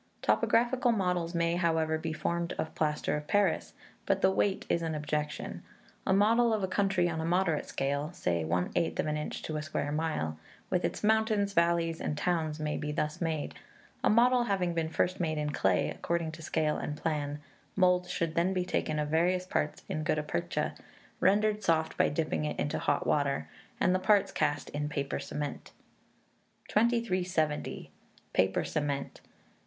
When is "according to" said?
15.91-16.41